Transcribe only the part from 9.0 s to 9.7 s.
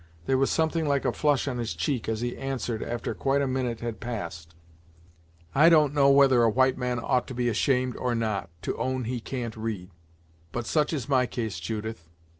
he can't